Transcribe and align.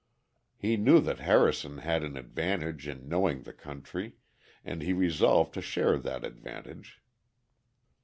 He 0.57 0.77
knew 0.77 0.99
that 1.01 1.19
Harrison 1.19 1.77
had 1.77 2.01
an 2.01 2.17
advantage 2.17 2.87
in 2.87 3.07
knowing 3.07 3.43
the 3.43 3.53
country, 3.53 4.13
and 4.65 4.81
he 4.81 4.93
resolved 4.93 5.53
to 5.53 5.61
share 5.61 5.99
that 5.99 6.23
advantage. 6.23 7.03